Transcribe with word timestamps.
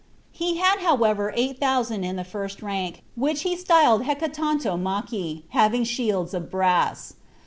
He 0.31 0.57
had 0.57 0.79
however 0.79 1.31
eight 1.35 1.59
thousand 1.59 2.03
in 2.05 2.15
the 2.15 2.23
first 2.23 2.63
rank, 2.63 3.03
which 3.13 3.43
he 3.43 3.55
styled 3.55 4.01
Hecatontomachi, 4.05 5.43
having 5.49 5.83
shields 5.83 6.33
of 6.33 6.49
brass. 6.49 7.13